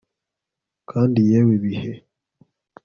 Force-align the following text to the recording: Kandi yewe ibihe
Kandi 0.89 1.19
yewe 1.29 1.51
ibihe 1.57 1.91